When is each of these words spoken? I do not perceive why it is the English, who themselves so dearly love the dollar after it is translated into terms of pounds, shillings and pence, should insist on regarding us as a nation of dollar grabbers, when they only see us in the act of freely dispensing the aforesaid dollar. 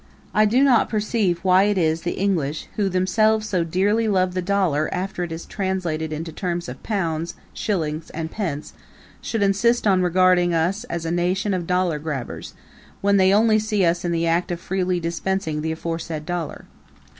I 0.33 0.45
do 0.45 0.63
not 0.63 0.89
perceive 0.89 1.41
why 1.43 1.65
it 1.65 1.77
is 1.77 2.01
the 2.01 2.13
English, 2.13 2.65
who 2.75 2.89
themselves 2.89 3.47
so 3.47 3.63
dearly 3.63 4.07
love 4.07 4.33
the 4.33 4.41
dollar 4.41 4.89
after 4.91 5.23
it 5.23 5.31
is 5.31 5.45
translated 5.45 6.11
into 6.11 6.31
terms 6.31 6.67
of 6.67 6.81
pounds, 6.81 7.35
shillings 7.53 8.09
and 8.09 8.31
pence, 8.31 8.73
should 9.21 9.43
insist 9.43 9.85
on 9.85 10.01
regarding 10.01 10.55
us 10.55 10.85
as 10.85 11.05
a 11.05 11.11
nation 11.11 11.53
of 11.53 11.67
dollar 11.67 11.99
grabbers, 11.99 12.55
when 13.01 13.17
they 13.17 13.31
only 13.31 13.59
see 13.59 13.85
us 13.85 14.03
in 14.03 14.11
the 14.11 14.25
act 14.25 14.49
of 14.49 14.59
freely 14.59 14.99
dispensing 14.99 15.61
the 15.61 15.73
aforesaid 15.73 16.25
dollar. 16.25 16.65